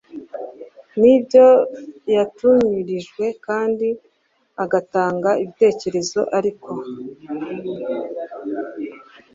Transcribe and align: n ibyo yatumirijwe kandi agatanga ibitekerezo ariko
n 0.99 1.01
ibyo 1.15 1.47
yatumirijwe 2.15 3.25
kandi 3.45 3.87
agatanga 4.63 5.29
ibitekerezo 5.43 6.21
ariko 6.37 6.69